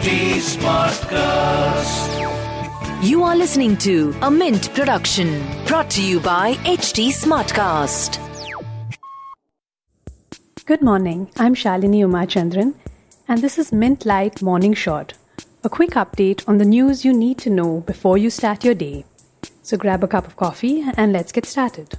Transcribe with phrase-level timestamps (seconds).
[0.00, 2.08] HT Smartcast.
[3.02, 8.18] You are listening to a Mint production brought to you by HT Smartcast.
[10.64, 11.28] Good morning.
[11.36, 12.76] I'm Shalini Umachandran,
[13.28, 15.12] and this is Mint Light Morning Shot.
[15.64, 19.04] a quick update on the news you need to know before you start your day.
[19.62, 21.98] So grab a cup of coffee and let's get started.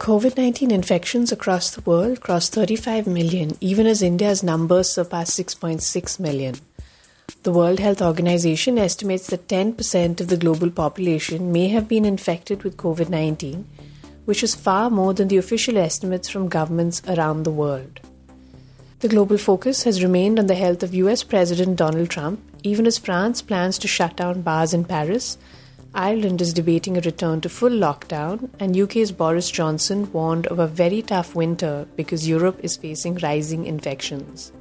[0.00, 6.18] COVID 19 infections across the world crossed 35 million, even as India's numbers surpassed 6.6
[6.18, 6.54] million.
[7.42, 12.62] The World Health Organization estimates that 10% of the global population may have been infected
[12.62, 13.66] with COVID 19,
[14.24, 18.00] which is far more than the official estimates from governments around the world.
[19.00, 22.96] The global focus has remained on the health of US President Donald Trump, even as
[22.96, 25.36] France plans to shut down bars in Paris
[25.94, 30.68] Ireland is debating a return to full lockdown, and UK's Boris Johnson warned of a
[30.68, 34.52] very tough winter because Europe is facing rising infections.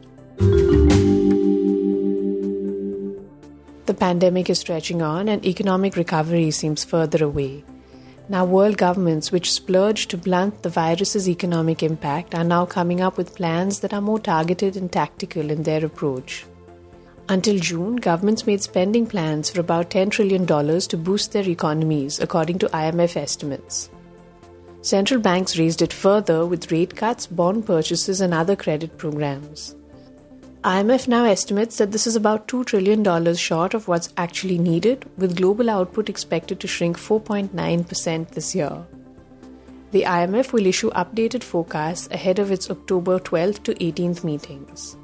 [3.86, 7.64] The pandemic is stretching on, and economic recovery seems further away.
[8.28, 13.18] Now, world governments, which splurged to blunt the virus's economic impact, are now coming up
[13.18, 16.46] with plans that are more targeted and tactical in their approach.
[17.32, 22.58] Until June, governments made spending plans for about $10 trillion to boost their economies, according
[22.58, 23.92] to IMF estimates.
[24.82, 29.76] Central banks raised it further with rate cuts, bond purchases, and other credit programs.
[30.64, 35.38] IMF now estimates that this is about $2 trillion short of what's actually needed, with
[35.38, 38.88] global output expected to shrink 4.9% this year.
[39.92, 44.98] The IMF will issue updated forecasts ahead of its October 12th to 18th meetings.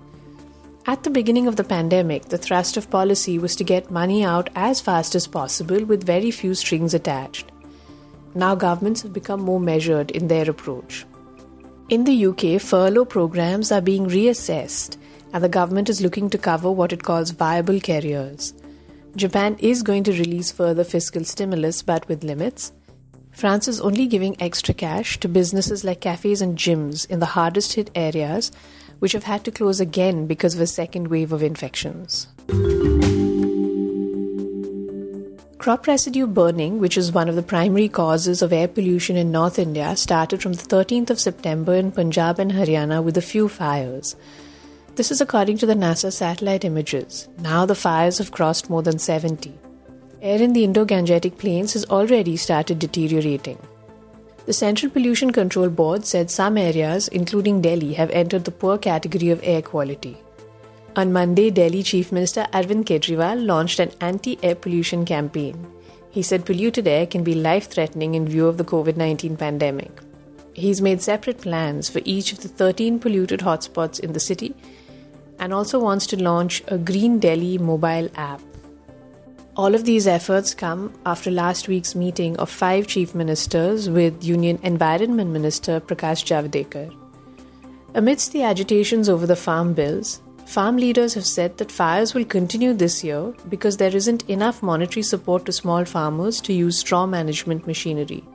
[0.88, 4.52] At the beginning of the pandemic, the thrust of policy was to get money out
[4.56, 7.52] as fast as possible with very few strings attached.
[8.36, 11.04] Now, governments have become more measured in their approach.
[11.90, 14.98] In the UK, furlough programs are being reassessed,
[15.34, 18.54] and the government is looking to cover what it calls viable careers.
[19.16, 22.72] Japan is going to release further fiscal stimulus, but with limits.
[23.32, 27.74] France is only giving extra cash to businesses like cafes and gyms in the hardest
[27.74, 28.52] hit areas
[29.00, 32.28] which have had to close again because of a second wave of infections.
[35.58, 39.58] Crop residue burning, which is one of the primary causes of air pollution in North
[39.58, 44.16] India, started from the 13th of September in Punjab and Haryana with a few fires.
[44.96, 47.28] This is according to the NASA satellite images.
[47.40, 49.58] Now the fires have crossed more than 70.
[50.22, 53.58] Air in the Indo Gangetic Plains has already started deteriorating.
[54.46, 59.32] The Central Pollution Control Board said some areas, including Delhi, have entered the poor category
[59.32, 60.18] of air quality.
[60.96, 65.66] On Monday, Delhi Chief Minister Arvind Kejriwal launched an anti air pollution campaign.
[66.12, 70.00] He said polluted air can be life threatening in view of the COVID 19 pandemic.
[70.54, 74.54] He's made separate plans for each of the 13 polluted hotspots in the city
[75.40, 78.42] and also wants to launch a Green Delhi mobile app.
[79.58, 84.60] All of these efforts come after last week's meeting of five chief ministers with Union
[84.64, 86.94] Environment Minister Prakash Javadekar.
[87.94, 92.74] Amidst the agitations over the farm bills, farm leaders have said that fires will continue
[92.74, 97.66] this year because there isn't enough monetary support to small farmers to use straw management
[97.66, 98.26] machinery.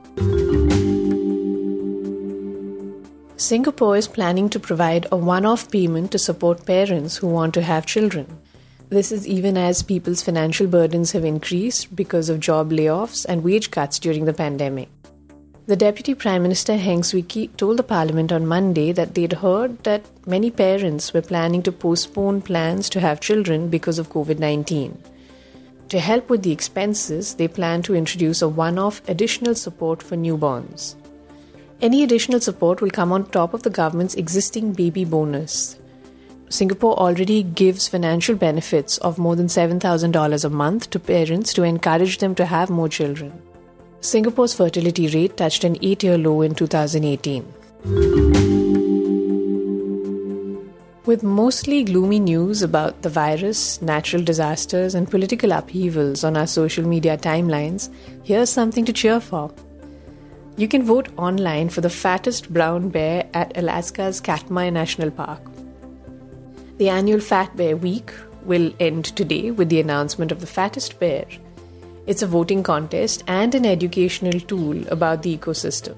[3.37, 7.61] Singapore is planning to provide a one off payment to support parents who want to
[7.61, 8.25] have children.
[8.91, 13.71] This is even as people's financial burdens have increased because of job layoffs and wage
[13.71, 14.89] cuts during the pandemic.
[15.65, 19.81] The Deputy Prime Minister Heng Swee Keat told the Parliament on Monday that they'd heard
[19.85, 25.01] that many parents were planning to postpone plans to have children because of COVID 19.
[25.87, 30.17] To help with the expenses, they plan to introduce a one off additional support for
[30.17, 30.95] newborns.
[31.81, 35.77] Any additional support will come on top of the government's existing baby bonus.
[36.51, 42.17] Singapore already gives financial benefits of more than $7,000 a month to parents to encourage
[42.17, 43.41] them to have more children.
[44.01, 47.45] Singapore's fertility rate touched an eight year low in 2018.
[51.05, 56.85] With mostly gloomy news about the virus, natural disasters, and political upheavals on our social
[56.85, 57.89] media timelines,
[58.23, 59.53] here's something to cheer for.
[60.57, 65.50] You can vote online for the fattest brown bear at Alaska's Katmai National Park.
[66.81, 68.11] The annual Fat Bear Week
[68.43, 71.25] will end today with the announcement of the fattest bear.
[72.07, 75.95] It's a voting contest and an educational tool about the ecosystem.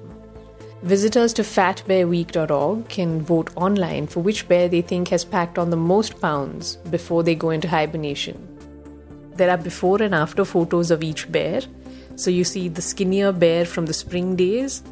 [0.82, 5.76] Visitors to fatbearweek.org can vote online for which bear they think has packed on the
[5.78, 8.36] most pounds before they go into hibernation.
[9.36, 11.62] There are before and after photos of each bear.
[12.16, 14.82] So you see the skinnier bear from the spring days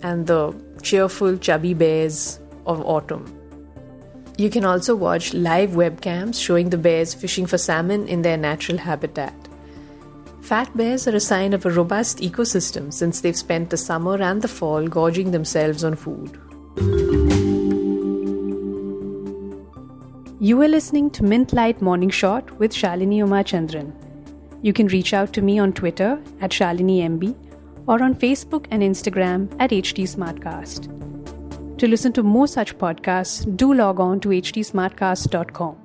[0.00, 3.39] and the cheerful, chubby bears of autumn.
[4.40, 8.78] You can also watch live webcams showing the bears fishing for salmon in their natural
[8.78, 9.34] habitat.
[10.40, 14.40] Fat bears are a sign of a robust ecosystem since they've spent the summer and
[14.40, 16.40] the fall gorging themselves on food.
[20.40, 23.92] You are listening to Mint Light Morning Shot with Shalini Umachandran.
[24.62, 27.34] You can reach out to me on Twitter at ShaliniMB
[27.86, 31.19] or on Facebook and Instagram at HT Smartcast.
[31.80, 35.76] To listen to more such podcasts, do log on to htsmartcast.com.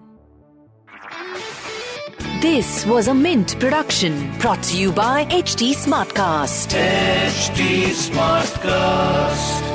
[2.42, 6.76] This was a Mint production brought to you by HT Smartcast.
[6.76, 9.75] HT Smartcast.